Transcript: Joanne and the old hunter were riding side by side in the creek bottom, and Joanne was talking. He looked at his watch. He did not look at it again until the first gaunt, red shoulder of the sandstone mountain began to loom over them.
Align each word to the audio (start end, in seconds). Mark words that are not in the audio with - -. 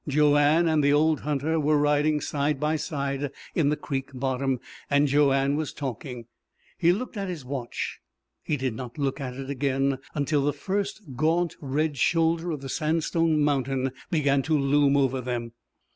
Joanne 0.07 0.67
and 0.67 0.83
the 0.83 0.91
old 0.91 1.19
hunter 1.19 1.59
were 1.59 1.77
riding 1.77 2.21
side 2.21 2.59
by 2.59 2.75
side 2.75 3.29
in 3.53 3.69
the 3.69 3.77
creek 3.77 4.09
bottom, 4.15 4.59
and 4.89 5.07
Joanne 5.07 5.55
was 5.55 5.71
talking. 5.73 6.25
He 6.79 6.91
looked 6.91 7.17
at 7.17 7.29
his 7.29 7.45
watch. 7.45 7.99
He 8.41 8.57
did 8.57 8.73
not 8.73 8.97
look 8.97 9.21
at 9.21 9.35
it 9.35 9.51
again 9.51 9.99
until 10.15 10.43
the 10.43 10.53
first 10.53 11.15
gaunt, 11.15 11.55
red 11.61 11.97
shoulder 11.99 12.49
of 12.49 12.61
the 12.61 12.67
sandstone 12.69 13.41
mountain 13.43 13.91
began 14.09 14.41
to 14.41 14.57
loom 14.57 14.97
over 14.97 15.21
them. 15.21 15.51